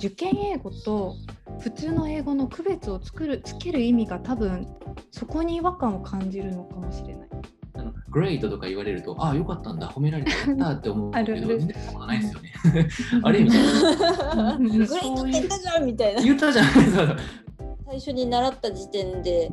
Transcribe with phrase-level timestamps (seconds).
[0.00, 1.14] 受験英語と
[1.60, 4.66] 普通の英語の区別を作るつける意味が多分
[5.10, 7.28] そこに違和感を感じるのかもしれない。
[7.74, 12.52] あのグレートとか言われると、ああ、よかったんだ、褒められたって思うけど、あるある全然そんなないですよね。
[13.22, 13.62] あれみたい
[14.36, 14.54] な。
[14.54, 17.16] うんグレートって言ったじゃんみたいな言ったじゃないですか。
[17.86, 19.52] 最初に習った時点で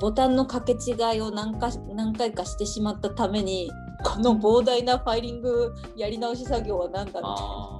[0.00, 3.70] ボタンの掛け違いを何か何回かしてしまったために
[4.02, 7.73] この膨大なファイリングやり直し作業は何だみた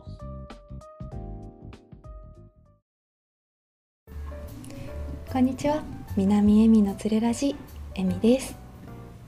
[5.34, 5.82] こんにちは。
[6.16, 7.56] 南恵美のつれラジ
[7.96, 8.54] 恵美です。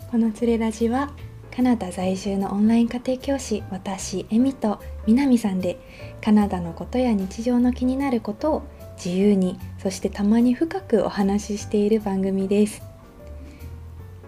[0.09, 1.11] このつれラジは
[1.51, 5.81] カナダ在住のオンライン家庭教師私恵美と南さんで
[6.23, 8.63] カナダのことや日常の気になることを
[9.05, 12.83] 自由にそしてたまに深くお話ししている番組です。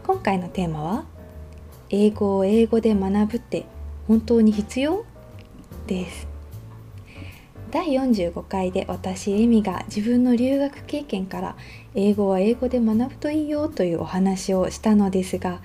[0.04, 1.04] 今回のテーマは
[1.90, 3.66] 英語を英語で学ぶって
[4.08, 5.04] 本当に必要？
[5.86, 6.27] です。
[7.70, 11.56] 第45回で私エミが自分の留学経験から
[11.94, 15.60] 英語は英語で学ぶといいよというお話をしたのですが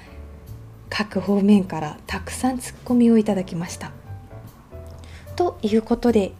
[0.90, 3.92] 各方面からたくさんツッコミをいただきました。
[5.36, 6.34] ということで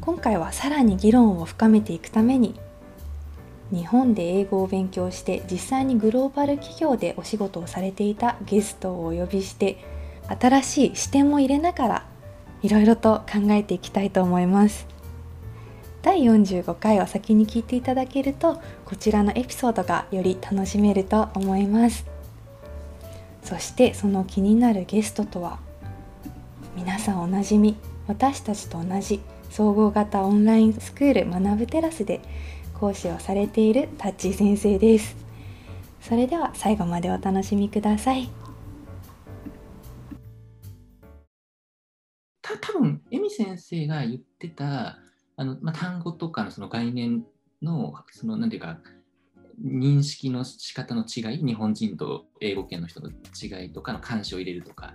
[0.00, 2.58] 今回はさらに議論を深めていくために
[3.70, 9.78] 日本で英語を勉強して実際にグローバル企業でお仕事をされていたゲストをお呼びして
[10.40, 12.06] 新しい視点も入れながら
[12.64, 14.86] いろいろと考えていきたいと思います。
[16.00, 22.06] 第45回を先に聞いていただけるとこちらのエピソードがより楽しめると思います。
[23.42, 25.58] そしてその気になるゲストとは
[26.74, 27.76] 皆さんおなじみ
[28.06, 29.20] 私たちと同じ
[29.50, 32.22] 総合型オンラインスクール学ぶテラスで
[32.80, 35.14] 講師をされているタッチ先生です。
[36.00, 38.43] それでは最後までお楽しみください。
[42.44, 44.98] た多分エミ先生が言ってた
[45.36, 47.24] あの、まあ、単語とかのその概念
[47.62, 48.78] のそのなんていうか
[49.64, 54.94] 認識の仕方の違い日本人と英語圏の人の違いとかの漢詞を入れるとか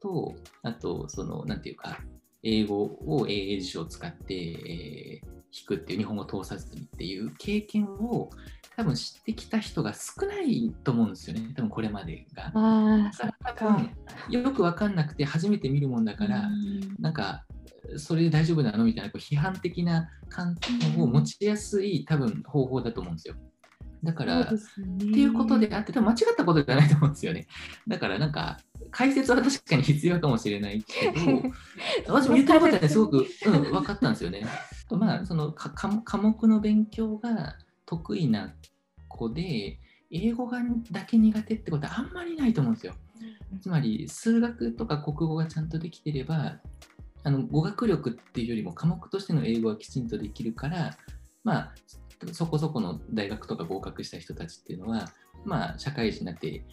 [0.00, 1.98] とあとそのなんていうか
[2.42, 8.30] 英語を英英辞書を使って、えー弾くっていう日本語を通さずにっていう経験を
[8.76, 12.50] 多分知ってきた人が少ないと思うんですよね多分これまでが。
[12.54, 13.90] あだから多分
[14.30, 16.48] よく分かんなくて初めて見るもんだから、
[16.98, 17.44] なんか
[17.96, 18.84] それで大丈夫なの？
[18.84, 23.34] みたいなこう批判的な観点を持ちやすい多分方法だと思うんですよ。
[24.02, 27.46] だから、ねっていうことであって、間違ったことじゃないと思うんですよね。
[27.86, 28.58] だからなんか、
[28.90, 31.42] 解説は確かに必要かもしれないけど、
[32.12, 34.44] 私も言ってることはね、すごく、うん、分かったんですよね。
[34.90, 37.56] まあ、その科目の勉強が
[37.92, 38.54] 得意な
[39.08, 39.78] 子で、
[40.10, 40.60] 英語が
[40.90, 42.94] だけ苦手ってことはあんまりないと思うんですよ。
[43.60, 46.58] つまり、数学とか国語がちゃんとできてれば、
[47.24, 50.96] あの語学力っていうよりも科目としての英語がきちんとできるから、
[51.44, 51.74] まあ、
[52.32, 55.12] そこそこの大学とか合格した人たちっていうのは、
[55.44, 56.64] まあ、社会人になって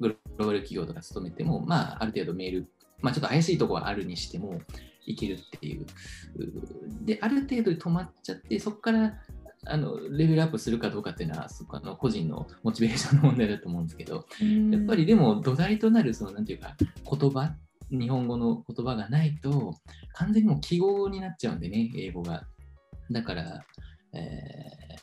[0.00, 2.68] グローバル企業とか勤めても、まあ、ある程度メール、
[3.00, 4.60] まあ、ちょっと怪しいところはあるにしても
[5.06, 5.86] いけるっていう。
[7.04, 9.14] で、ある程度で止まっちゃって、そこから
[9.64, 14.26] あのレベルアップするかどうかっていうのは、そこあの個人のモチベーションの問題だと思うんですけど、
[14.70, 17.54] やっぱりでも土台となる、その、なんていうか、言葉、
[17.90, 19.74] 日本語の言葉がないと、
[20.14, 22.44] 完全にもう記号になっちゃうんでね、英語が。
[23.10, 23.64] だから、
[24.14, 25.02] えー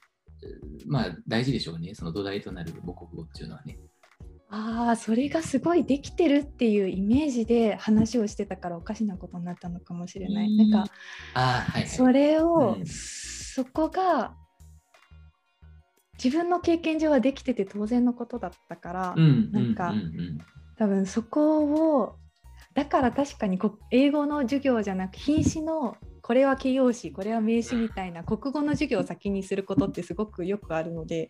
[0.88, 3.78] まあ大事でしょうね、その土台となる母国語っていうのはね。
[4.50, 10.48] ああそれがすごいできてるっていうイメージで話をしてたからおかしなことになったのかもしれない。
[10.48, 10.92] うんなんか
[11.36, 11.88] ああ、はい、はい。
[11.88, 14.36] それを、うんそこが
[16.24, 20.38] 自分の経験上はできてて当然のことだったから、うん、なんかうんうん。
[20.78, 22.16] 多分そこを
[22.74, 31.30] だから確かにこ英語の授業じゃなく品詞のこれは形容詞これは名詞みたいな国語の授業を先にすることってすごくよくあるので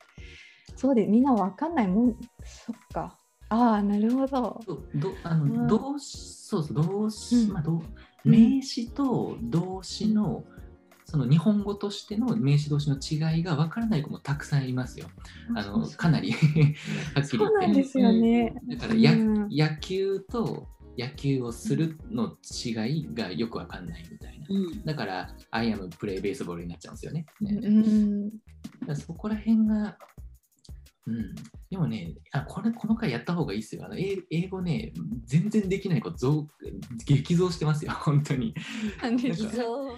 [0.75, 3.17] そうでみんなわかんないもんそっか。
[3.49, 4.61] ああなるほど。
[4.93, 5.67] どあのうん。
[5.67, 7.53] 動詞、そうそう、動詞、うん。
[7.53, 7.83] まあ、動うん
[8.25, 10.43] 名詞と動詞の、
[11.09, 15.07] その日本語としての名詞動詞の違いがわからない子もたくさんいますよ。
[15.55, 16.33] あのかなり
[17.15, 17.83] はっきりそうなんで言って。
[17.85, 18.53] すよね。
[18.67, 24.45] だからや、うん野球と野球をするの違いがよくわかんないみたいな。
[24.49, 27.25] うんだから、I am play baseball になっちゃうんですよね。
[27.41, 29.97] うんそこら辺が、
[31.07, 31.35] うん、
[31.71, 33.83] でもね、あこれこの回やった方がいいですよ。
[33.83, 34.93] あの英英語ね、
[35.25, 36.47] 全然できない子増、
[37.07, 38.53] 激増してますよ、本当に。
[39.01, 39.97] なんでなんかそう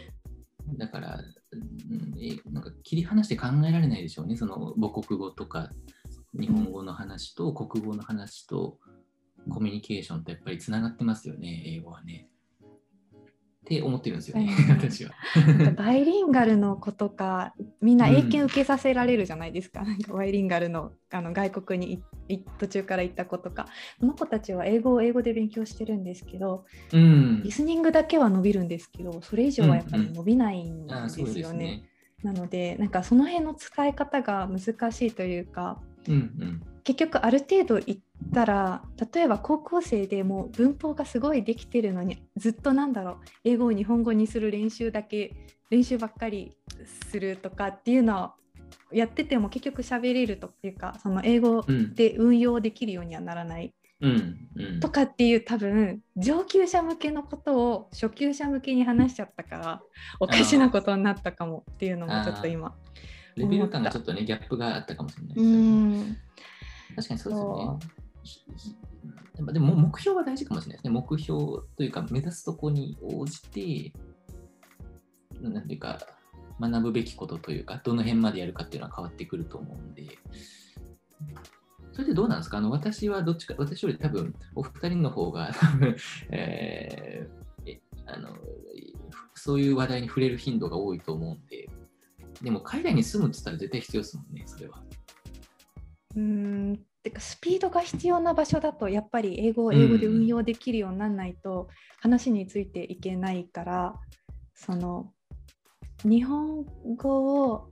[0.78, 1.19] だから、
[1.52, 5.69] うん、えなんか切り離して考えられないでしょうね、その母国語とか
[6.34, 8.78] 日本語の話と国語の話と
[9.50, 12.30] コミュニケーションとやっぱりつながってますよね、英語はね。
[13.62, 15.12] っって思ってるんですよね、うん 私は。
[15.78, 22.02] バイリンガルの子とかみんな英検受けさせられるじゃないですか,、なんかバイリンガルのあの外国に
[22.58, 23.68] 途中から行った子とか
[24.00, 27.52] その子たちは英語を英語で勉強してるんですけどうんリ。
[27.52, 31.84] スニングだけは伸びるんですけどそれ以上はやっぱり伸びないんですよね。
[32.24, 36.62] なのでなんかその辺の使い方が難しいというかうんうん。
[36.84, 38.00] 結局ある程度行っ
[38.34, 38.84] たら
[39.14, 46.56] 例えば高校生でもう文法がすごいできてるのにずっとなんだろう英語を日本語にする練習だけ練習ばっかり
[47.10, 48.32] するとかっていうのを
[48.96, 51.96] やってても結局喋れるというかその英語うん。
[51.96, 54.38] で運用できるようにはならないうん。
[54.56, 54.80] うん。
[54.80, 59.82] とかっていう多分上級者向けのことを初級者向けに話しちゃったから
[60.20, 62.76] おかしなことになったかもっていうのもちょっと今。
[63.36, 66.02] レベル感がちょっとね、ギャップがあったかもしれないでうすよね。
[66.02, 66.18] ん
[66.96, 68.11] 確かにそうですよね。
[69.36, 70.92] でもでも目標は大事かもしれないですね。
[70.92, 71.40] 目標
[71.78, 73.94] というか、目指すとこに応じて、
[75.42, 76.00] なんていうか、
[76.60, 80.06] 学ぶべきことというか、どの辺までやるかっていうのは変わってくると思うんで、
[81.94, 82.58] それでどうなんですか？
[82.58, 85.96] あの私はどっちか、私より多分、お二人の方が、多 分、
[86.30, 87.42] えー
[88.08, 88.36] あの
[89.36, 91.70] そういう話題に触れる頻度が多いと思うんで、
[92.42, 94.84] でも海外に住むって言ったら絶対必要ですもんね、それは。
[96.18, 101.68] うんてかスピードが必要な場所だとやっぱり英語を英語で運用できるようにならないと
[102.00, 103.95] 話についていけないから、
[104.53, 105.12] その
[106.03, 106.65] 日本
[106.95, 107.71] 語を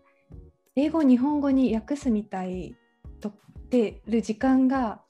[0.75, 2.75] 英語を日本語に訳すみたい
[3.19, 3.33] とっ
[3.69, 5.01] てる時間が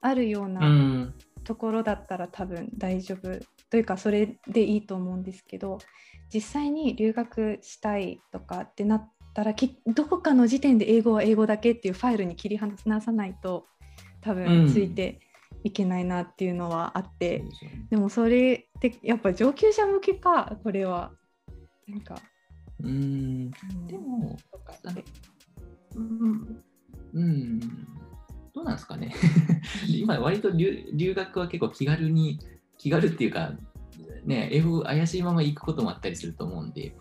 [0.00, 0.48] あるようう。
[0.48, 1.14] なん
[1.48, 5.78] ところだったら多分大丈夫というかそれでいいと思うんですけど
[6.32, 13.68] 実際に留学したいとかってなったらきどこかの時点で英語は英語だけっていうファイルに切り離さないと
[14.20, 15.20] 多うん分ついて
[15.62, 21.12] いけないなっていうのはあって、そうですよねでもそれってやっぱ上級者向けかこれは。
[21.86, 22.20] なんか、
[22.80, 23.86] うーん、うん。
[23.86, 24.36] でも、
[25.94, 26.64] うん、
[27.14, 27.60] うん、
[28.52, 29.14] どうなんですかね。
[29.88, 32.40] 今、割と留留学は結構気軽に、
[32.76, 33.52] 気軽っていうか、
[34.24, 36.94] ね、英語怪しいまま行くこともあったりすると思うんで、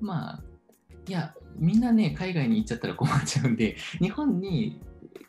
[0.00, 0.42] まあ、
[1.08, 4.80] いや、みんなね、海外に行っちゃったら困っちゃうんで、日本に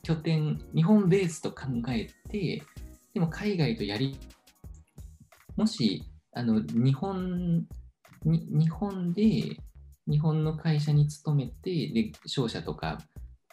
[0.04, 2.64] 拠点、日本ベースと考えて、
[3.14, 4.18] でも海外とやり、
[5.56, 6.04] もし、
[6.34, 7.66] あの、日本
[8.26, 9.58] に、日本で、
[10.08, 13.00] 日本の会社に勤めて、で、商社とか、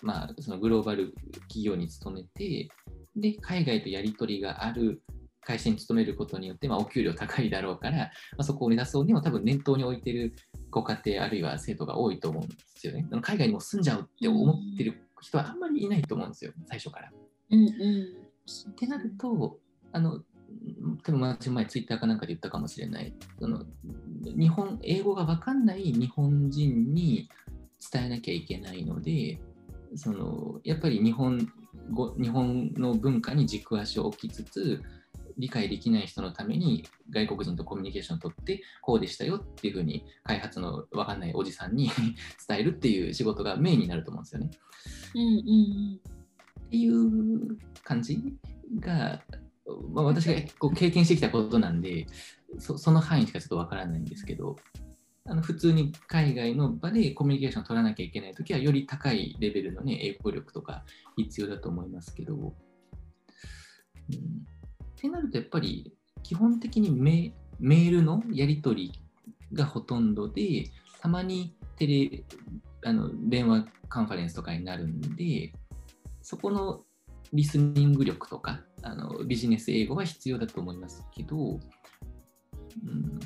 [0.02, 2.68] まあ、そのグローバル企業に勤めて、
[3.16, 5.02] で、海外とやり取りがある
[5.42, 8.08] 会社に勤めることによって、まあ、お給料高いだろうから、ま
[8.38, 10.34] あ、そこを目指そうにも多分念頭に置いてる
[10.70, 13.06] ご家庭あるいは生徒が多いと思うんですよね。
[13.22, 17.12] 海外にも住んじゃうって思ってる人はあんまりいないと思うんですよ、最初から。
[17.50, 18.30] うんうん。
[18.70, 19.58] ってなると、
[19.92, 20.20] あの、
[21.02, 23.14] 多分私前ツイッターかなんかで言ったかもしれない。
[23.38, 23.64] その
[24.22, 27.28] 日本、英語がわかんない日本人に
[27.92, 29.40] 伝えなきゃいけないので、
[29.94, 31.50] そのやっぱり日本
[31.90, 34.82] 語日本の文化に軸足を置きつつ、
[35.38, 41.90] 理解できない人のために外国人とコミュニケーションを取ってこうでしたよっていうふうに開発の分かんないおじさんに
[42.48, 44.50] 伝えるっていう仕事がメインになると思うんですよね。
[45.14, 45.26] うんう
[45.96, 46.00] ん
[46.66, 48.22] っていう感じ
[48.78, 49.20] が、
[49.92, 52.06] まあ、私がこう経験してきたことなんで
[52.58, 54.54] そその範囲しかちょっとわからないんですけど
[55.26, 60.84] あの普通に海外の場でコミュニケーションを取らなきゃいけないときはより高いレベルの、ね、英語力とか
[61.16, 62.54] 必要だと思いますけど、うん、
[65.00, 72.22] ってなるとやっぱり基本的にメメールのやり取りがほとんどでたまにテレ
[72.84, 75.52] あの電話カンファレンスとかになるんで
[76.20, 76.80] そこの
[77.32, 81.60] リスニング力とかあのビジネス英語は必要だと思いますけど、う
[82.86, 83.18] ん、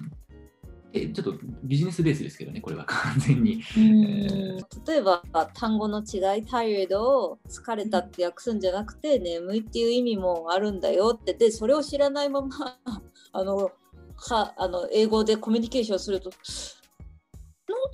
[0.95, 1.35] えちょっと
[1.65, 2.85] ビジネスベースですけどね、これは。
[2.89, 3.61] 完全に。
[3.77, 4.57] うん。
[4.87, 5.23] 例えば
[5.53, 6.05] 単語の違い、
[6.45, 12.79] tired を疲れたって訳すんじゃなくて、眠いっていう意味もあるんだよって、で、それを知らないまま、
[13.33, 13.73] あの、
[14.17, 16.37] かあの英語でコミュニケーションすると、な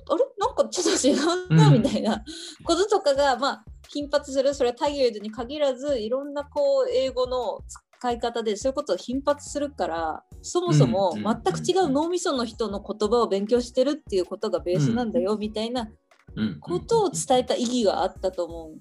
[0.09, 0.25] あれ？
[0.37, 1.73] なんかちょっと違うな、うん。
[1.81, 2.23] みたいな。
[2.63, 7.61] こととかが、まあ、頻発する、それは tired に限らず、いろんなこう英語の
[8.01, 15.87] 使い方でそういうことが頻発するからそもそもうん全く違う脳みその人の言葉を勉強してるっていうことがベースなんだよみたいな
[16.35, 18.75] うんことを伝えた意義があったと思う。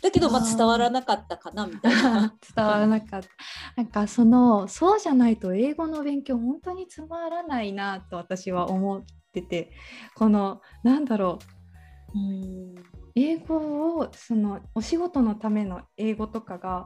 [0.00, 2.34] だけどまあ伝わらなかったかなみたいな。
[2.54, 3.28] 伝わらなかった。
[3.76, 9.72] なんかそのそうじゃないと英語の勉強本当につまらないなと私は思ってて
[10.14, 11.40] このなんだろ
[12.14, 12.18] う。
[12.18, 12.74] うん。
[13.16, 16.84] 英語をそのお仕事のための英語とかが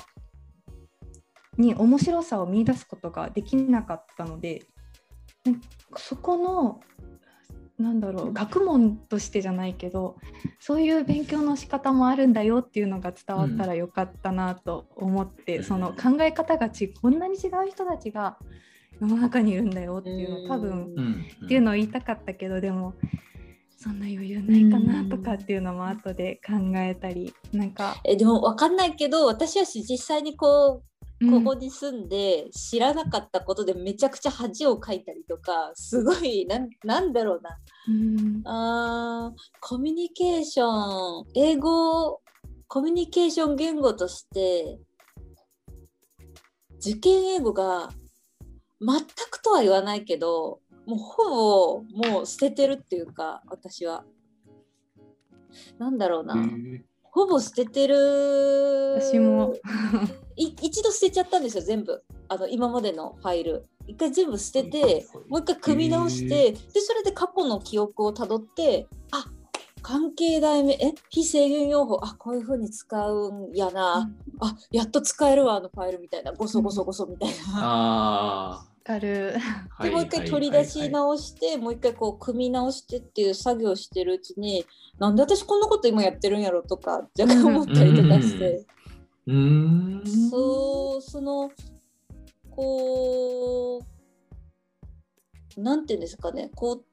[1.56, 4.66] に面白さを見出すことができなかったので
[5.96, 6.80] そこの
[7.78, 10.16] なんだろう学問としてじゃないけど
[10.60, 15.64] そういう勉強の仕方もあるんだよっていうのが伝わったらよかったなと思って、うん。
[15.64, 18.38] その考え方がちこんなに違う人たちが
[19.00, 22.94] 世の中にいるんだよっていうの多分、っていうのを言いたかったけどでも
[23.76, 37.56] そんな余裕ないかなとかっていうのも後で考えたりなんか、えでも分かんないけど私は実際にこうここに住んで知らなかったことでめちゃくちゃ恥をかいたりとかすごいなんなんだろうな。
[37.88, 38.42] うん。
[38.44, 41.26] あーコミュニケーション。
[41.34, 42.20] 英語
[42.66, 44.78] コミュニケーション言語として
[46.78, 47.90] 受験英語が
[48.80, 54.04] 全くとは言わないけどもうほぼもう捨ててるっていうか私は。
[55.78, 56.34] なんだろうな、
[57.04, 57.94] ほぼ捨ててる。
[59.00, 59.54] 私も。
[59.54, 59.60] い
[60.36, 62.02] 一度捨てちゃったんですよ全部。
[62.28, 63.66] あの今までのファイル。
[63.86, 69.26] 一回全部捨ててもう一回組み直してでそれで過去の記憶をたどってあ
[69.82, 70.94] 関係代名え？
[71.10, 72.00] 非制限用法。
[72.02, 74.10] あこういう風に使うんやな、
[74.40, 76.32] あやっと使えるわあのファイルみたいな。
[76.32, 77.34] ゴソゴソゴソみたいな。
[77.52, 79.36] あある
[79.78, 79.84] あ。
[79.84, 84.64] でもう一回取り出し直して、もう一回こう組み直してっていう作業をしてるうちに
[84.98, 88.64] なんで私こんなこと今やってるんやろとか若干思ったりとかして、
[89.26, 90.30] うーん。
[90.30, 91.50] そうその
[92.50, 93.82] こ
[95.56, 96.84] うなんていうんですかねこう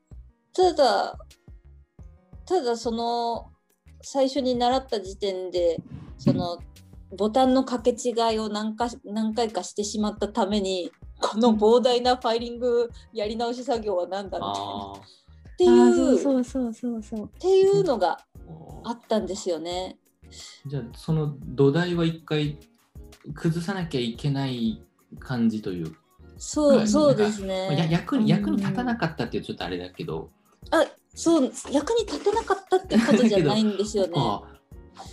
[0.54, 1.18] ただ
[2.46, 3.52] ただその
[4.02, 5.80] 最初に習った時点で
[6.18, 6.58] その
[7.18, 15.70] ボタンの掛け違いを何か何回かしてしまったためにこの膨大なファイリングやり直し作業は何だみたいなあってい
[16.16, 19.98] うそうそうそうそうっていうのがーあったんですよね。
[20.66, 22.58] じゃあその土台は一回
[23.34, 24.84] 崩さなきゃいけない
[25.20, 25.96] 感じという
[26.38, 27.90] そうそうですまあやね。
[27.92, 30.32] 役にうん役に立たなかったっていうちょっとあれだけど、
[30.72, 30.84] あ
[31.14, 34.14] そう役に立てなかったってことじゃないんですよね。
[34.18, 34.42] あ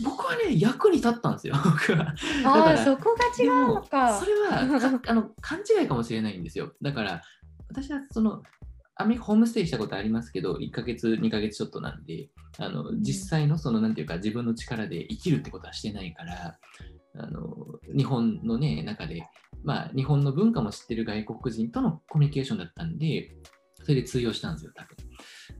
[0.03, 2.15] 僕はね役に立ったんですよ 僕は。
[2.45, 6.73] あそこが違うのかそれは かあの勘違いかもしれないんですよ。
[6.81, 7.23] だから
[7.69, 8.43] 私はその
[9.01, 16.59] アメリカホームステイしたことありますけど、1ヶ月、2ヶ月ちょっとなんで、あの実際のそのなんていうか自分の力で生きるってことはしてないから、
[17.15, 17.55] あの
[17.97, 19.23] 日本のね、中で、
[19.63, 23.37] まあ日本の文化も知ってる外国人とのコミュニケーションだったんで、
[23.83, 24.97] それで通用したんですよ、多分。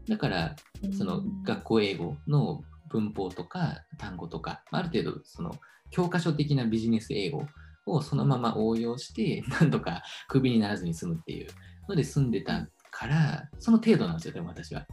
[0.09, 0.57] だから、
[0.93, 5.53] その学校英語の文法とか単語とか、ある程度その
[5.93, 7.47] 教科書的なビジネス英語
[7.87, 11.49] をそのまま応用して、なんとかクビにならずに済むっていう
[11.89, 12.69] ので済んでた
[12.99, 14.85] から、その程度なんですよ、でも私は。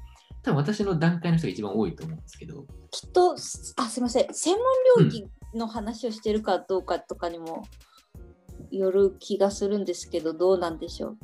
[0.43, 2.67] 多分私の段階の人が一番多いと思うんですけど。
[2.91, 4.55] きっとあすいません専
[4.97, 7.63] 門領域の話をしてるかどうかとかにも
[8.69, 11.17] よる気がするんですけどどうなんでしょう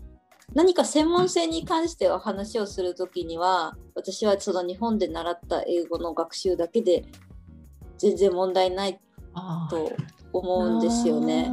[0.56, 7.06] 何か専門性に関しては話をするときには私はその日本で習った英語の学習だけで
[8.00, 9.00] 全然問題ない。
[9.70, 9.94] と
[10.34, 11.52] 思うんですよね。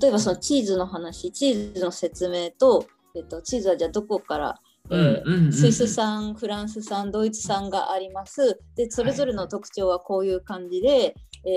[0.00, 2.86] 例えばそのチーズの話チーズの説明と、
[3.16, 5.52] えっと、チーズはじゃあどこからえーうんうんうん。
[5.52, 8.60] スイス産、フランス産、ドイツ産があります。
[8.76, 11.14] で、それぞれの特徴はこういう感じで、
[11.44, 11.50] え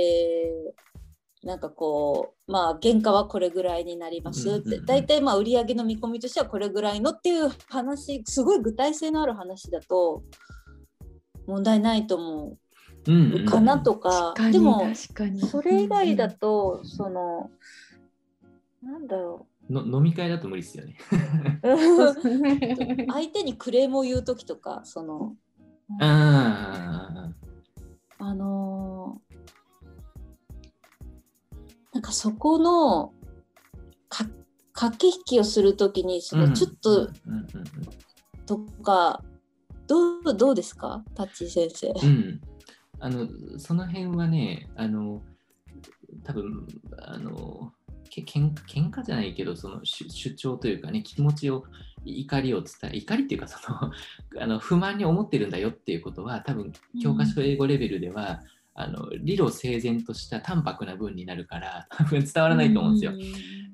[0.69, 0.83] ー
[1.43, 4.49] なんかこう、まあ、原価はこれぐらいになります。
[4.49, 4.85] って、うんうんうん。
[4.85, 10.23] 大体まあ売上の見込みとしてはこれぐらいのっていう話、すごい具体性のある話だと、
[11.45, 12.57] 問題ないと思
[13.07, 13.45] うんううん。
[13.45, 15.41] かなとか、でも、確かに。
[15.41, 17.51] それ以外だと、その、
[18.81, 20.97] なんだろの飲み会だと無理ですよね。
[21.63, 21.67] う。
[23.11, 25.35] 相手にクレームを言う時とかその
[25.99, 27.35] うんうんうんうん
[28.19, 29.33] あのー
[31.93, 33.13] なんかそこの
[34.09, 34.25] か
[34.73, 37.09] 駆け引きをする時にそのちょっと
[38.45, 39.23] とか、
[39.87, 41.03] どうどうですか？
[41.15, 41.87] タッチー先生。
[42.07, 42.41] うん、
[42.99, 43.27] あの
[43.59, 45.21] その辺はね、あの
[46.23, 46.67] 多分
[46.97, 47.71] あの
[48.13, 51.65] けけん喧嘩じゃないけど、その主主張というかね、気持ちを、
[52.05, 53.91] 怒りを伝え、怒りっていうかその
[54.39, 58.41] あの、不満に思ってるんだよっていうことは、多分教科書英語レベルでは、
[58.75, 63.13] あの理路整然とした淡白な文になるから、 多分伝わらないと思うんですよ。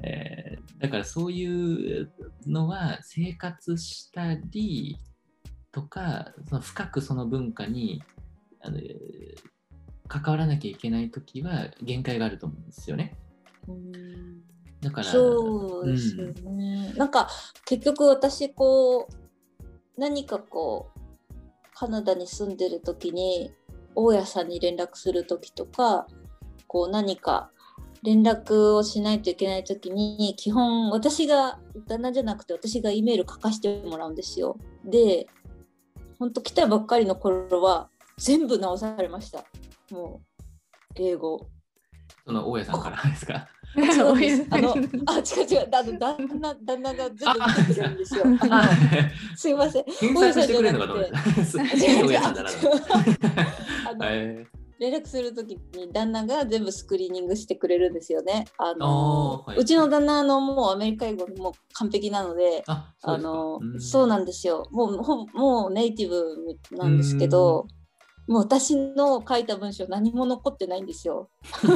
[0.03, 2.09] えーだからそういう
[2.47, 4.97] のは生活したり
[5.73, 8.01] とかその深くその文化に
[8.61, 9.49] あのえー
[10.09, 13.15] 関わらなきゃいけない時は限界があると思うんですよね。
[13.69, 14.41] うん
[14.81, 16.93] だからそうですよね。
[16.95, 17.29] なんか
[17.65, 19.13] 結局私こう
[19.97, 20.99] 何かこう
[21.75, 23.51] カナダに住んでる時に
[23.95, 26.07] 大家さんに連絡する時とか
[26.67, 27.51] こう何か
[28.03, 34.57] 連絡をしないといけない時に基本私が旦那じゃなくて私が E メール書かせてもらうんですよ。
[34.85, 35.27] で
[36.17, 39.43] 本当来たばっかりの頃は全部直されました。
[39.91, 41.47] もう英語。
[42.25, 43.47] その大家さんからですか？
[43.95, 48.23] そうですあのあ違う違うあの旦那旦那が全部見てくれるんですよ。
[49.35, 49.85] すいません。
[49.85, 51.63] 検索してくれるのかと思った。
[51.75, 52.49] いい大家さんだな。
[53.91, 54.45] あのえ
[54.79, 58.45] 連絡するときに旦那が全部スクリーニングしてくれるんですよね。
[58.57, 64.67] ああのーはいうちの旦那のもうアメリカ英語も完璧なので、あ、のうんそうなんですよ。
[64.71, 67.67] もうほぼもうネイティブなんですけど、
[68.27, 71.29] もう私の書いた文章何も残ってないんですよ。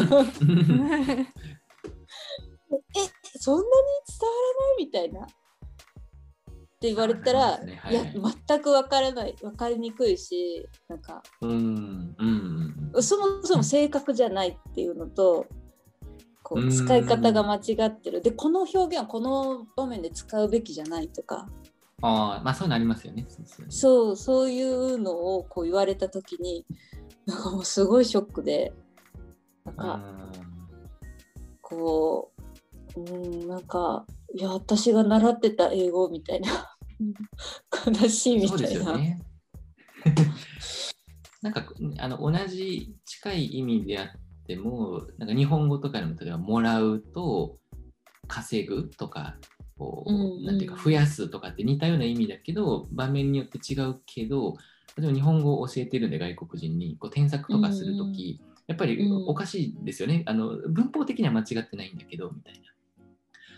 [3.44, 3.68] えそんなに
[4.08, 5.26] 伝わらないみたいな。
[5.26, 7.80] って言われたら、ね。
[7.82, 7.94] はい。
[7.94, 8.04] いや
[8.48, 9.36] 全く分からない。
[9.42, 11.22] 分かりにくいしなんか。
[11.42, 12.16] うんうん
[12.94, 13.04] うん。
[13.04, 15.46] そもそも正確じゃないっていうのと
[16.42, 16.72] こううん。
[16.72, 18.22] 使い方が間違ってる。
[18.22, 21.50] でこの表現はこの場面で使うべきじゃないとか。
[22.02, 23.26] ああ、まあそういうのありますよね。
[23.30, 26.66] そうですよねそうそういうのをこう言われた時に
[27.26, 28.74] なんかもうすごいショックで
[29.66, 30.02] なんか
[31.62, 32.33] こう
[32.96, 36.76] うんなんかいや私が習ってた英語みたいな
[38.02, 38.74] 悲しいみそうたいな。
[38.74, 39.22] ですよね。
[41.42, 41.66] なんか
[41.98, 47.58] あの同じ近い意味であっても、なんか日本語とかでも例えばもらうと
[48.28, 49.38] 稼ぐとか、
[49.78, 54.56] こううんうんなんていうか増やすとかって似たような意味だけど、場面によって違うけど、
[54.98, 60.56] 例えば日本語を教えてるんで外国人にこう添削とかするとき、やっぱりうんおかしいですよね、あの。
[60.70, 62.60] 文法的には間違ってないんだけど、みたいな。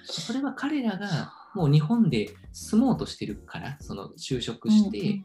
[0.05, 5.23] それは彼らがもう日本で住もうとしてるから、その就職して、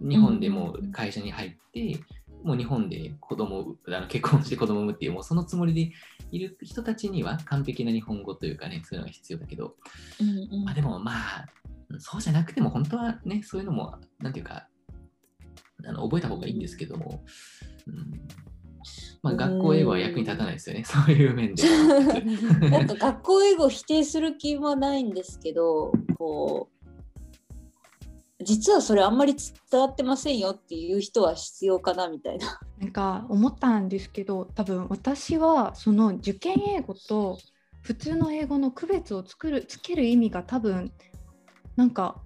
[0.00, 2.00] 日本でもう会社に入って、
[2.42, 5.92] もう日本で子供をあの結婚して子供を産むっていう、もうそのつもりで
[6.30, 9.74] いる人たちには完璧な日本語というかね、そういうのが必要だけど、
[10.20, 10.64] うんうん。
[10.64, 11.46] まあ、でもまあ、
[11.98, 14.68] そうじゃなくても本当はね、そういうのも、なんていうか、
[15.84, 17.22] あの覚えた方がいいんですけども、
[17.86, 18.28] うん
[19.22, 21.64] まあ、学校英語は役に立たないですよね、 そういう面で。
[22.70, 26.76] なんか学校英語を否定する気はないんですけどこう
[28.44, 29.34] 実はそれあんまり
[29.70, 32.60] 伝わってませんよっていう人は必要かなみたいな。
[32.78, 37.38] なんか思ったんですけど多分私はその受験英語と
[37.82, 40.92] 普通の英語の区別を作るつける意味が多分
[41.76, 42.20] なんか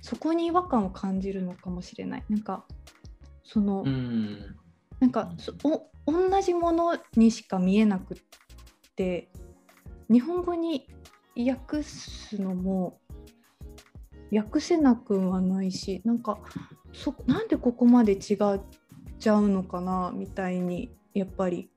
[0.00, 2.24] そこに違和感を感じるのかもしれない。
[2.28, 2.64] なんか
[3.44, 4.56] その、うん。
[5.00, 5.52] なんかそ
[6.06, 8.16] お同じものにしか見えなくっ
[8.94, 9.28] て
[10.10, 10.88] 日本語に
[11.36, 12.98] 訳すのも
[14.32, 16.38] 訳せなくはないしなんか
[16.92, 18.60] そなんでここまで違っ
[19.18, 21.70] ちゃうのかなみたいにやっぱり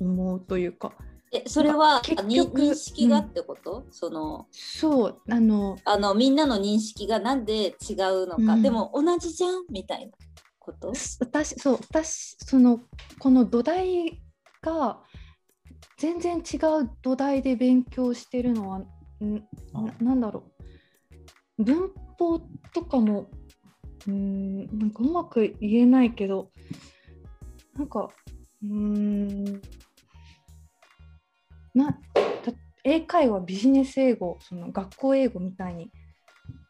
[0.00, 0.92] 思うというか。
[1.32, 8.62] えそれは認識がってこと、そのそうあのあのみんなの認識がなんで違うのか、うん。
[8.62, 9.64] でも同じじゃん？
[9.68, 10.12] みたいな
[10.66, 10.92] こと？
[11.20, 12.80] 私そう私その
[13.18, 14.20] この土台
[14.60, 15.02] が
[15.96, 18.86] 全然違う土台で勉強してるのはん
[19.72, 20.52] ななんだろ
[21.58, 21.64] う。
[21.64, 22.38] 文法
[22.74, 23.30] とかも
[24.06, 26.50] うーんなんかうまく言えないけど
[27.74, 28.10] なんか
[28.62, 29.62] うーん
[31.74, 32.52] なた
[32.84, 35.90] 英会話ビジネス英語その学校英語みたいに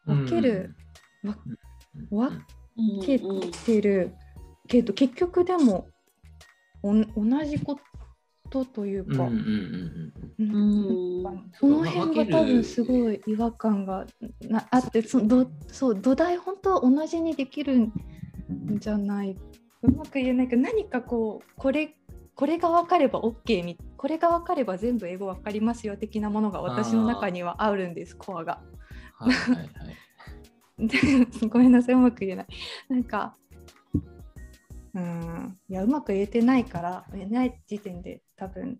[0.05, 0.75] 分ける、
[1.23, 1.37] わ
[2.11, 2.45] わうん
[3.01, 3.19] け
[3.65, 4.13] てる。
[4.67, 5.87] けど結局でも
[6.83, 7.79] おん同じこ
[8.49, 9.29] とというか、
[11.57, 14.05] その辺が多分すごい違和感が
[14.41, 17.93] なあってそのどそう土台本当は同じにできるん
[18.77, 19.37] じゃない？
[19.83, 21.95] うまく言えないけど何かこうこれ
[22.35, 28.61] これが分かれば OK みこれが分かれば全部英語分かりますよ的なものが私の中にはあるんですコアが。
[29.15, 29.69] はいはいはい。
[30.77, 30.97] で
[31.49, 32.47] ごめんなさいうまく言えない。
[32.89, 33.35] なんか
[34.93, 35.57] うん。
[35.69, 38.79] いやうまく言えてないから言えない時点で多分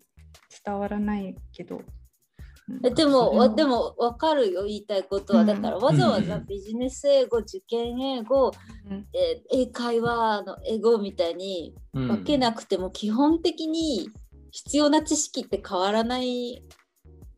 [0.64, 1.80] 伝わらないけど。
[2.68, 2.80] うん。
[2.86, 3.94] えでもでも。
[3.98, 5.46] 分かるよ言いたいことは、うん。
[5.46, 6.46] だからわざわざうん。
[6.46, 8.52] ビジネス英語受験英語、
[8.90, 9.06] うん。
[9.12, 12.08] えー英会話の英語みたいにうん。
[12.08, 14.08] 分けなくても基本的に
[14.50, 16.62] 必要な知識って変わらない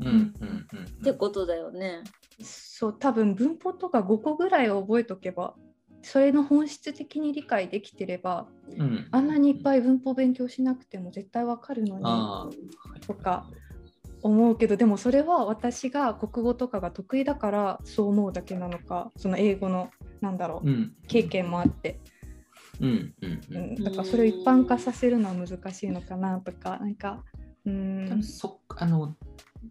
[0.01, 0.07] うん。
[0.09, 0.67] うん。
[0.73, 0.85] うん。
[0.85, 2.03] ってことだよね。
[2.43, 5.55] そう多分文法とか5個ぐらい覚えとけば
[6.03, 8.47] それの本質的に理解できてれば
[8.79, 9.09] うん。
[9.11, 13.47] あんなにいっぱい文法勉強しなくても絶対わかるのあにーとか
[14.23, 20.93] 思うけどでもそれは私が国語とかが得意だからそう思うだけなのかその英語のなんだろううん。
[21.09, 21.99] 経験もあって、
[22.81, 27.25] うんうんううんん、だからそれを一般化させるのは難しいのかなとかなんか
[27.65, 28.07] うん。
[28.09, 29.17] 多分そあの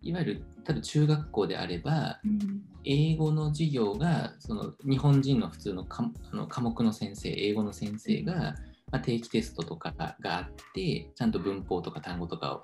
[0.01, 2.61] いわゆる多分中学校であればうん。
[2.85, 8.55] 英語の授業がその日本人の普通の科あの科目の先生英語の先生が、
[8.89, 12.61] まあ、定期テストとかがあってちゃんと文法とか単語とかを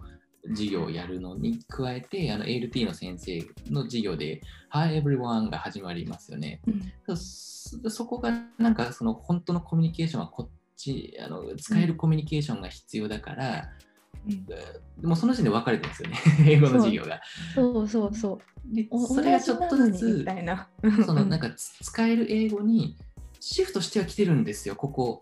[0.49, 6.61] 授業をやるのに加えてあの ALT の先生の授業で「Hi everyone」が始まりますよね。
[6.67, 7.15] うん。
[7.15, 13.69] そそこがなんかその本当のコミュニケーションはこっちあの使えるコミュニケーションが必要だから、
[14.27, 15.07] うん。
[15.07, 16.17] もうその時点で分かれてるんですよね。
[16.51, 17.21] 英語の授業が。
[17.53, 18.75] そうそうそう。
[18.75, 20.67] でおそれがちょっとずつたいな。
[21.05, 22.97] そのなんかつ使える英語に
[23.39, 24.75] シフトしてはきてるんですよ。
[24.75, 25.19] ここ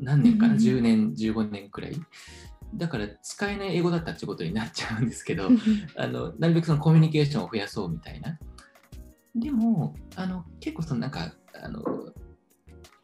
[0.00, 0.54] 何年かな？
[0.54, 0.78] うんうんうん。
[0.78, 1.94] 10年15年くらい。
[2.76, 5.48] だから使えない英語だったってことになっちゃうんですけど、
[5.96, 8.38] あのなるべくそのコミュニケーションを増やそうみたいな。
[9.34, 11.82] でも、あの結構そのなんか、あの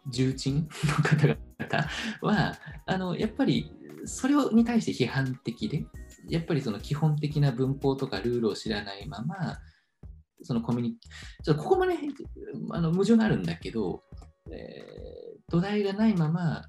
[0.09, 1.87] 重鎮の方々
[2.23, 2.55] は、
[2.87, 3.73] あのやっぱり
[4.05, 5.85] それをに対して批判的で、
[6.29, 9.59] やっぱりその基本的な文法とかルールを知らないまま、
[10.43, 10.97] そのコミュニ
[11.43, 11.95] ちょっとここまで
[12.71, 14.03] あの矛盾があるんだけど、
[14.51, 15.11] えー
[15.51, 16.63] 土台がないまま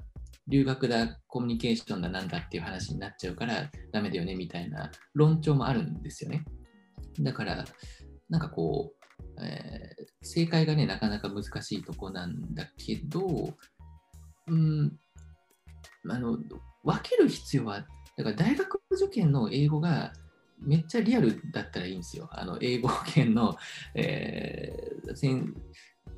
[0.48, 6.44] 留学だ、コミュニケーションだなんだっていう話になっちゃうからダメだよねみたいな論調もあるんですよね。
[7.20, 7.64] だから、
[8.28, 8.94] なんかこ
[9.38, 13.56] う、えー正解がね、なかなか難しいとこなんだけど、
[14.48, 15.00] うん、
[16.10, 16.38] あの
[16.84, 17.86] 分ける必要は、
[18.18, 20.14] だから大学受験の英語が
[20.60, 22.30] めっちゃリアルだったらいいんですよ。
[22.32, 23.56] あの英語圏の、
[23.96, 25.54] えー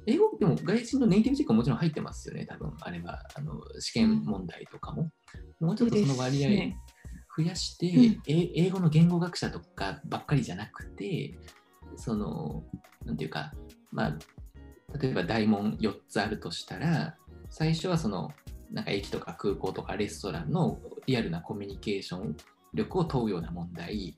[0.06, 3.20] 英語でも外人のネイティブ実行もちろん入ってますよね、多分あれは。
[3.36, 5.10] あの試験問題とかも。
[5.60, 6.50] もうちょっとその割合
[7.38, 8.22] 増やして、うん。
[8.28, 11.38] え英語の言語学者とかばっかりじゃなくて、
[11.96, 12.64] その、
[13.06, 13.54] なんていうか、
[13.92, 14.18] まあ、
[14.98, 17.16] 例えば大門4つあるとしたら、
[17.50, 18.32] 最初はその、
[18.74, 22.36] なんか駅とか空港とかレストランのリアルなコミュニケーション
[22.74, 24.18] 力を問うような問題、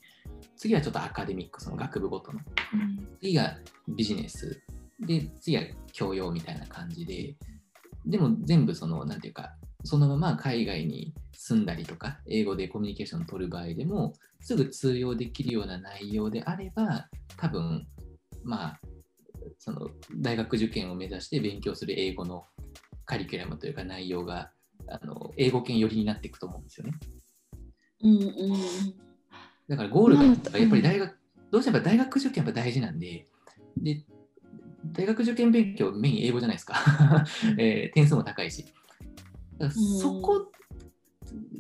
[0.56, 2.40] 次はちょっとアカデミック、その学部ごとの。
[2.74, 4.62] うん次がビジネス。
[5.00, 7.36] で次は教養みたいな感じで。
[8.06, 17.88] でも全部そのなんていうかそのまま海外に住んだりとか英語でコミュニケーションを取る場合でもすぐ通用できるような内容であれば多分
[18.44, 18.80] まあ
[19.58, 22.46] その大学受験を目指して勉強する英語の
[23.06, 24.52] カリキュラムというか内容が
[24.88, 26.94] あの英語圏寄りになっていくと思うんですよね。
[28.04, 28.26] うんうん
[29.68, 31.18] だからゴールがうんやっぱり大学、
[31.52, 33.26] どうしても大学受験やっぱ大事なんで、
[33.78, 34.04] で、
[34.86, 36.76] 大学受験勉強メイン英語じゃないですか。
[37.58, 38.66] えー点数も高いし。
[40.00, 40.52] そこ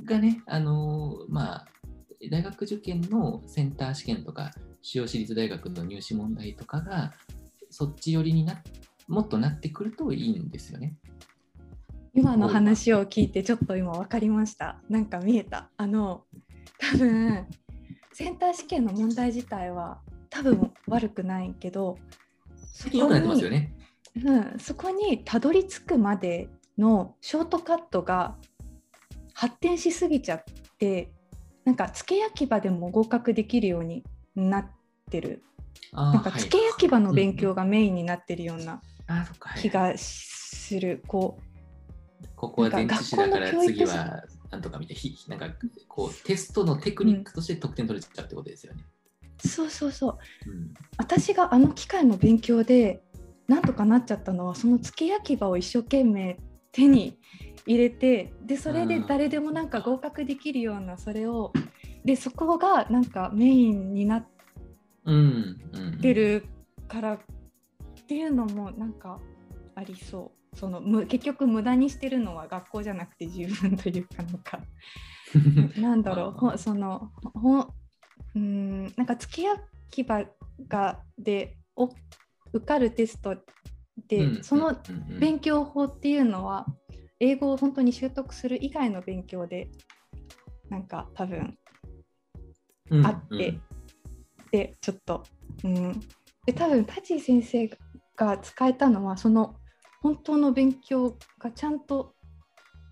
[0.03, 1.67] がね、あのーまあ、
[2.29, 7.13] 大学受験のセンター試験とか、主要私立大学の入試問題とかが、
[7.71, 8.61] そっち寄りにな
[9.07, 10.95] もっとなってくるといいんですよね。
[12.15, 14.79] 今の話を聞いてちょっと今分かりました。
[14.89, 15.69] なんか見えた。
[15.75, 16.23] あの
[16.79, 17.45] 多分
[18.13, 19.99] センター試験の問題自体は
[20.29, 21.97] 多分悪くないけど
[22.55, 23.73] そ最近良くなってますよね。
[24.23, 26.47] うん、そこにたどり着くまで
[26.77, 28.37] のショートカットが
[29.33, 30.43] 発展しすぎちゃっ
[30.79, 31.11] て
[31.65, 34.71] なんか付け焼き場でも合格できるようになっ
[35.11, 35.43] てる。
[35.91, 39.49] なんか付け焼き場の勉はい強がメインになってるようなあーそっか。
[39.49, 39.61] はい。
[39.61, 41.03] 気がする、
[42.35, 45.47] こここは前置詞だから次はなんとかみたいなひなんか
[45.87, 48.85] こうテストのテクニックとして得点取れちゃうってことですよね。
[49.43, 50.51] うそうそうそう。
[50.51, 50.73] うん。
[50.97, 53.01] 私があの機械の勉強で
[53.47, 56.37] なんとかなっちゃったのはその付け焼き場を一生懸命
[56.71, 57.17] 手に
[57.65, 61.51] 入れてでそれで誰でもなんか合格できるようなそれを
[62.03, 64.27] でそこがなんかメインになっ
[66.01, 66.45] てる
[66.87, 67.19] からっ
[68.07, 69.19] ていうのもなんか
[69.75, 70.57] ありそう。
[70.57, 74.59] そのむ結局無駄にしてるのは学校じゃなくて自分というかなんか。
[75.77, 76.31] なんだろう。
[76.31, 79.61] ほそのほうーんなんか付け焼
[79.91, 80.23] き場
[80.67, 81.89] がでお
[82.53, 83.35] 受かるテスト
[84.07, 84.75] で、うんそのうん。
[84.75, 86.65] うん勉強法っていうのは
[87.19, 89.69] 英語を本当に習得する以外の勉強で
[90.69, 91.57] なんか多分
[92.89, 93.05] うん。
[93.05, 93.59] あって、
[94.51, 95.23] でちょっと、
[95.63, 95.99] うん、
[96.45, 97.69] で多分タチ先生
[98.15, 99.55] が使えたのはその
[100.05, 102.13] 本当の勉強がちゃんと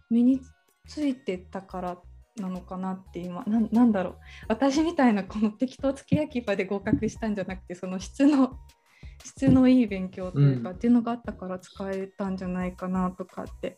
[0.10, 0.42] 身に
[0.88, 1.98] ついてたから
[2.38, 4.16] なのかなって今なんなんだろう。
[4.48, 8.58] 私みたいなこの適当付け焼き場で合格したんじゃなくてその質の
[9.24, 13.78] 質のいい勉強というか、うんっていうのがあったから使えたんじゃないかなとかって。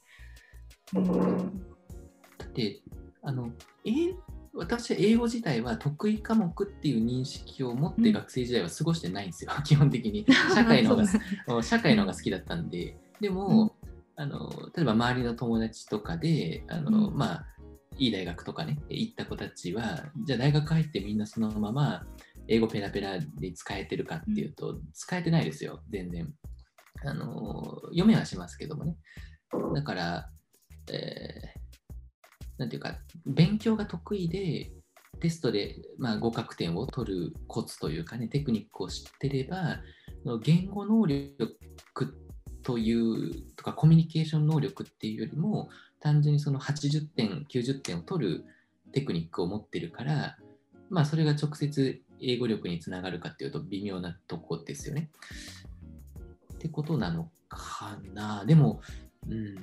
[0.95, 1.37] うん。
[2.37, 2.81] だって
[3.21, 3.51] あの
[3.83, 4.13] 英
[4.53, 10.25] 私は英語自体は得意科目っていう認識を持って学生時代は過ごしてないんですよ、 基本的に。
[10.55, 11.03] 社会の方が
[11.61, 13.75] 社会の方が好きだったんで、でも、
[14.15, 17.45] あの例えば周りの友達とかであの、うんまあ
[17.97, 22.05] いい大学とかね、行った子たちは、じゃあ大学入ってみんなそのまま
[22.47, 26.33] 英語ペラペラで使えてるかっていうと、使えてないですよ、全然。
[27.05, 28.95] あの読めはしますけどもね。
[29.73, 30.29] だから、
[30.91, 31.65] えー
[32.57, 34.71] なんていうか、勉強が得意で、
[35.19, 39.79] テストで、まあ、合格点を取るコツというかね、テクニックを知ってれば、
[40.41, 41.57] 言語能力
[42.65, 48.45] という、とかコミュニケーション能力っていうよりも、単純にその80点、90点を取る
[48.91, 50.35] テクニックを持ってるから、
[50.89, 55.11] まあ、それが直接英語力につながるかっていうと微妙なとこですよね。
[56.55, 58.45] ってことなのかな。
[58.45, 58.81] でも、
[59.27, 59.55] うん、うん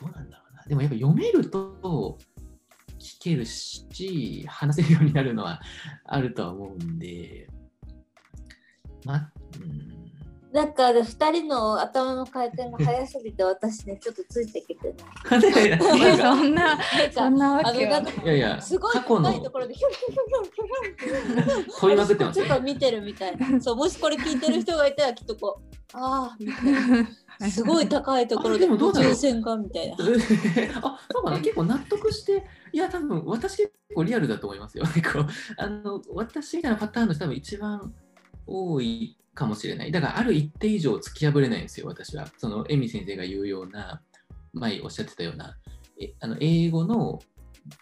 [0.00, 0.64] どうなんだろうな。
[0.66, 2.18] でもやっぱ読めると
[2.98, 5.60] 聞けるし、話せるようになるのは
[6.04, 7.48] あるとは思うんで、
[9.04, 9.93] ま、うん、
[10.54, 14.94] なんか2人の頭の回転が速すぎて私ねちょっとついてきて
[15.28, 15.40] ない。
[15.68, 16.78] なんえかそんな
[17.12, 22.56] そんなわけはいやいや、すごい高いところでヒョンヒョンヒョンヒまくってますねちょっ。
[22.58, 23.60] と見てるみたいな。
[23.60, 26.72] そうもしこれ聞いてる人がいたらきっとこうああみたい
[27.40, 29.96] なすごい高いところであでもどうだろう宇宙船がみたいな。
[29.96, 34.84] あ、そうかな、結構納得して、いや、多分私結構リアルだと思いますよ。
[35.56, 37.92] あの私みたいなパターンの人多分一番
[38.46, 39.92] 多いかもしれない。
[39.92, 42.26] だから、ある一定以上突き破れないんですよ、私は。
[42.38, 44.02] その、エミ先生が言うような、
[44.52, 45.56] 前おっしゃってたような、
[46.00, 47.20] えあの英語の、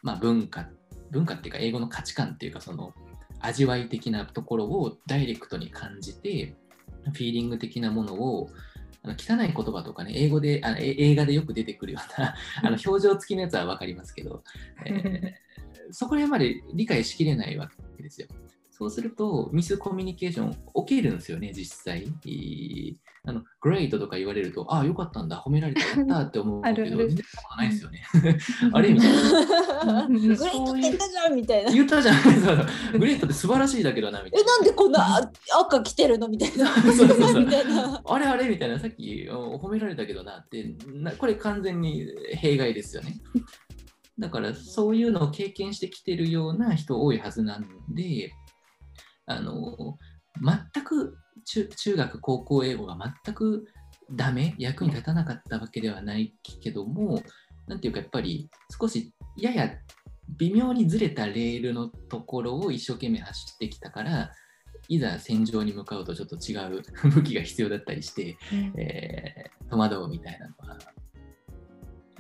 [0.03, 0.69] まあ、文化、
[1.11, 2.95] 文化っていうか、英語の価値観っていうか、その、
[3.41, 6.57] 味わい的なところをダイレクトに感じて、
[7.05, 8.49] フィーリング的なものを
[9.03, 14.45] あの汚い言葉とかね、英語で、あのえ映画でよく出てくるような あの表情付きのやつは分かりますけど、
[14.87, 15.53] えー
[15.91, 18.29] そこら辺まで理解しきれないわけですよ。
[18.83, 20.51] そうすると、ミスコミュニケーション
[20.87, 22.07] 起きるんですよね、実際。
[22.27, 28.03] えーあの、グレートとか言われると、ああ、よかったんだ、褒められた、やったって思うけど、 あるある全然なことないですよね。
[28.73, 29.13] あれみたい
[29.87, 30.09] な。
[30.09, 31.71] グレートって言ったじゃんみたいな。
[31.71, 32.17] え言ったじゃん。
[32.21, 34.47] そうそうグレートって素晴らしいだけどな、みたいな。
[34.57, 36.27] なんでこんなあ赤着てるの？
[36.27, 36.67] みたいな。
[36.83, 38.03] そうそうそうみたいな。
[38.05, 43.21] あれあれみたいな、さっきお褒められたけどなってな、これ完全に弊害ですよね。
[44.19, 48.33] だからそういうのを経験してきてるような人多いはずなんで、
[49.27, 49.99] あの
[50.41, 53.67] 全く中中学、高校英語が全く
[54.11, 57.23] ダメ、役に立たなかったわけではないけども、
[57.67, 59.71] なんていうかやっぱり少しやや
[60.39, 64.33] 微妙にずれたレールのところを一生懸命走ってきたから、
[64.89, 68.37] いざ戦場に向かうとちょっと違う 武器が必要だったりして、
[68.77, 70.79] えー戸惑うみたいなのは。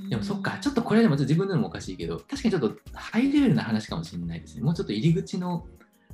[0.09, 4.62] でもそっか、ちょっとこれでも自分でもおかしいけど、確かにちょっとハイレベルな話かもしれないですね。
[4.62, 5.67] もうちょっと入り口の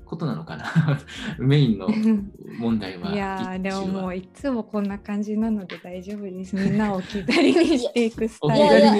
[0.08, 0.66] ことなのかな？
[1.38, 1.88] メインの
[2.58, 3.12] 問題は。
[3.12, 6.56] いやーでももうういつもこんな感じなので大丈夫です。
[6.56, 8.98] みんなを置き去りにしていくス置タイル。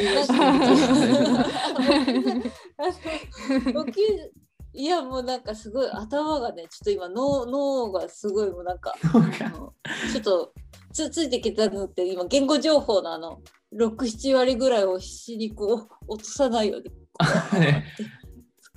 [4.75, 10.53] いやもうなんかすごい頭がねちょっと今脳脳がすごいもうなんかちょっと
[10.93, 13.41] つついてきたのって今言語情報のあの
[13.75, 16.91] 67割ぐらいを必死にこう落とさないように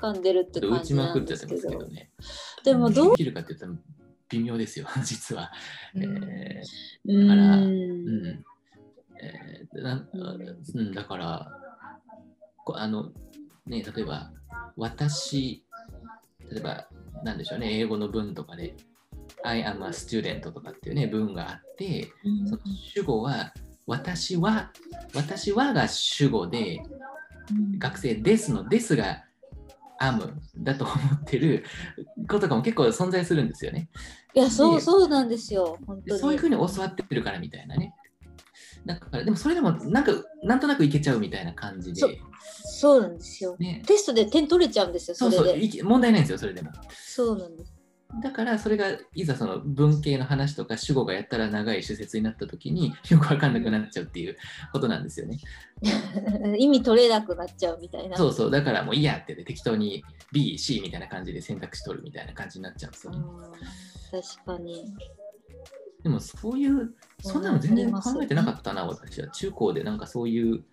[0.02, 1.56] こうね掴んでるって打ち感じなまくってんですけど。
[1.56, 2.12] ますけどね。
[2.64, 3.74] でもどうできるかって言ったら
[4.30, 5.52] 微妙ですよ、実は。
[5.96, 6.24] うん。
[6.24, 6.62] え
[7.06, 8.44] うからうん。
[9.22, 11.52] えーなうん、だから、
[12.66, 13.12] こあの、
[13.68, 14.32] ね、例えば、
[14.76, 15.64] 私、
[16.50, 16.88] 例えば、
[17.24, 18.76] なんでしょうね、英語の文とかで、
[19.44, 22.12] I am a student とかっていうね、文があって、
[22.50, 22.62] その
[22.94, 23.54] 主語は、
[23.86, 24.72] 私は、
[25.14, 26.82] 私はが主語で、
[27.78, 29.26] 学生ですのですが
[30.02, 31.64] am だと思ってる
[32.28, 33.90] ことかも結構存在するんですよね。
[34.34, 35.78] いやそうでそうなんですよ。
[35.86, 36.04] 本当に。
[36.06, 37.94] でそういうふうに教わってるからみたいなね。
[38.86, 40.12] だからでもそれでもなんか
[40.44, 42.02] なんとなくいけちゃうみたいな感じで、
[42.42, 43.56] そうなんですよ。
[43.60, 45.72] ね、テストで点取れちゃうんですよそそうれで。
[45.72, 46.72] そう問題ないんですよそれでも。
[46.90, 47.81] そうなんです
[48.22, 54.38] だからそれがいざその文系の話とか主語がやったら長い主説になった時に よくわかんなくなっちゃうっていう
[54.74, 55.40] ことなんですよね。
[56.58, 63.20] 意味取れなくなっちゃうみたいなそうそうだからもういいやって適当に B、C みたいな感じで選択肢取るみたいな感じになっちゃうんですよね。
[63.20, 63.52] うん
[64.12, 64.94] 確かに
[66.04, 69.28] でもそういう、そんなの全然考えてなかったな、私は。
[69.30, 70.64] 中高でなんかそういう、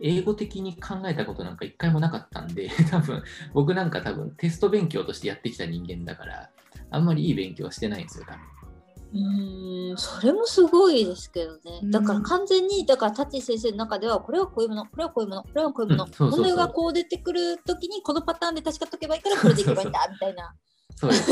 [0.00, 3.22] 英語的に考えたことなんか一回もなかったんで、多分
[3.54, 6.50] 僕なんか多分テスト勉強としてやってきた人間だから、
[6.90, 8.56] あんまりいい勉強はしてないんですよ、多分。
[9.14, 11.80] うーんそれもすごいですけどね。
[11.82, 11.90] うん。
[11.90, 16.40] だから完全にだからタッチ先生の中ではこれはこういうものこれはこういうものこれはこういうもの、うんそうそうそう。
[16.40, 20.54] これがこう出てくるときにこのパターンで確か解けばいいからこれでいけばいいんだみたいな。
[20.96, 21.30] そうです。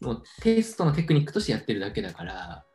[0.00, 2.74] もうテストのテクニックとしてやってるだけだから、うん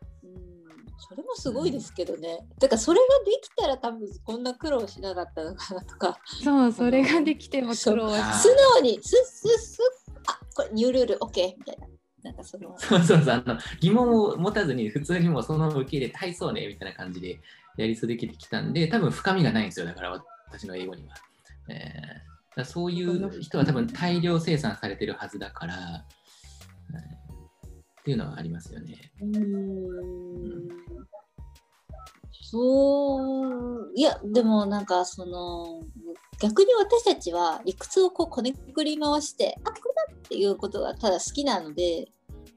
[1.02, 2.46] それもすごいですけどね。
[2.60, 6.20] だからそれができたら多分こんな苦労しなかったのかなとか。
[6.44, 9.99] そうそれができても苦労は素直にスッスッスッ
[10.30, 11.88] あこれニュールール OK みたいな。
[12.24, 12.76] なんかその。
[12.80, 17.40] そうそうそうあの疑問を持たずに普通にもうそのまま受け入れてはいそうねみたいな感じで
[17.78, 21.16] やり続けてきたんで多分深みがないんですよだから私の英語には、
[21.70, 26.06] えーだそういう人は多分大量生産されてるはずだから、
[26.92, 27.20] えー
[28.02, 29.12] っていうのはありますよね。
[29.22, 30.68] うーん
[32.42, 35.84] そういやでもなんかその
[36.40, 42.10] 逆に私たちは理屈をこうこねくり回してあこれだっていうことがただ好きなので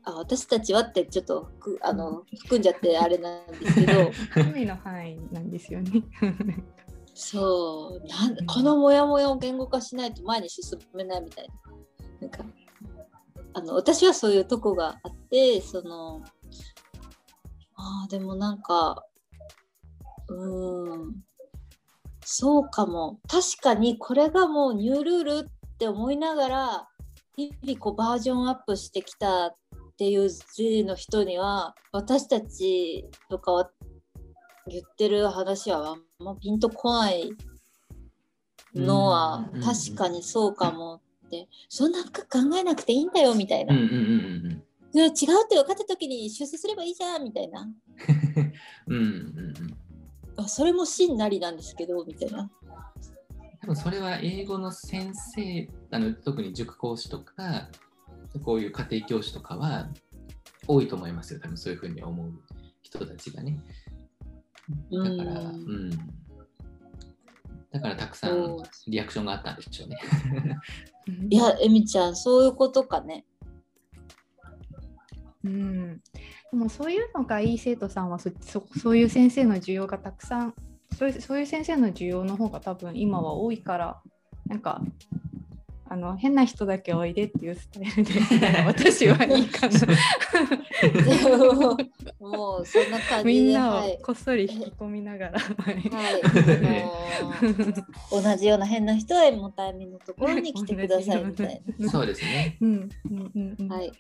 [0.05, 3.93] あ私たちはってちょっとふあの含んじゃってあれなんですけど
[4.37, 6.03] 趣味の範囲なんですよね。
[7.15, 8.47] そうなん。
[8.47, 11.55] このモヤモヤを言語化しないと前に進めないみたいな。
[12.23, 12.45] なんか
[13.55, 16.23] あの私はそういうとこがあってその
[17.77, 19.05] あーでもなんか
[20.33, 21.23] うーん。
[22.25, 23.21] そうかも。
[23.29, 26.89] 確かにこれがもうニュールールって思いながら
[27.37, 29.57] 日々こうバージョンアップしてきたっ
[29.97, 33.71] ていう時の人には私たちとかは
[34.69, 37.33] 言ってる話はあんまピンとこない
[38.75, 39.61] のはうん。
[39.61, 41.49] 確かにそうかもって。
[41.69, 43.89] そんな深く考えなくていいんだよみたいな、うんうんう
[44.59, 44.63] ん
[44.95, 45.15] 違うっ
[45.49, 47.67] て分かった時に修正すればいいじゃんみたいな。
[48.87, 49.92] うんうんうんうん
[50.37, 52.51] あそれも真なりなんですけどみたいな。
[53.61, 57.69] 多分それは英語の先生あの特に塾講師とか
[58.45, 59.89] こういう家庭教師とかは
[60.67, 61.41] 多いと思いますよ。
[61.41, 62.33] 多分そういうふうに思う
[62.83, 63.61] 人たちがね。
[64.91, 65.91] だからううん。
[65.91, 65.91] ん
[67.73, 69.99] だからたくさんリアクションがあったんでしょうね。
[71.31, 73.25] いやエミちゃんそういうことかね
[75.45, 76.01] うん、で
[76.53, 80.55] もそういうのがいい生徒さんはそそそういう先生の需要がたくさん
[80.97, 84.01] そういうそういう先生の需要の方が多分今は多いから
[84.47, 84.81] なんか
[85.93, 88.15] あの変な人だけおいでっていうスタイルで
[88.65, 89.79] 私はいいかな。
[89.79, 89.87] で
[91.37, 91.77] も
[92.19, 93.93] もうそんな感じでみんなはい。
[93.93, 95.91] をこっそり引き込みながら、はい。
[98.11, 102.57] 同じような変な人はもたえみのところに来てくださいみたいそうですね。
[102.63, 103.69] うんうんうんうん。
[103.69, 103.77] な。
[103.77, 103.93] はい、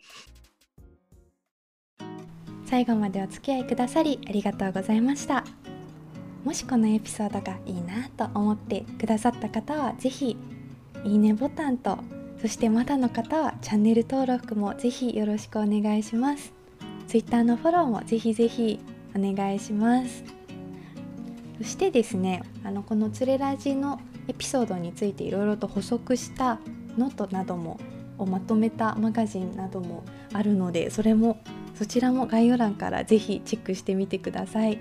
[2.73, 5.45] 最後までお付き合いくださりありがとうございました。
[6.43, 10.39] もしこのエピソードがいいなと思ってくださった方はぜひ
[11.05, 11.99] いいねボタンと
[12.41, 16.55] そしてまだの方はチャンネル登録もぜひよろしくお願いします。
[17.09, 18.81] Twitter のフォローもぜひぜひ
[19.15, 20.25] お願いします。
[21.59, 26.59] そしてですねあのこの「つれラジ」のエピソードについていろいろと補足した
[26.97, 27.79] ノートなども
[28.17, 31.37] をまとめたマガジンなどもあるのでそれも
[31.83, 34.79] そちらも概要欄から是非チェックしてみてください。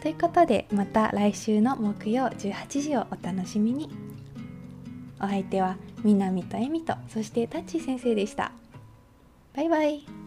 [0.00, 3.90] ということでまた来週の木曜18時をお楽しみに。
[5.20, 8.52] お相手は南とえみとそしてタッチ先生でした。
[9.54, 10.25] バイバイ。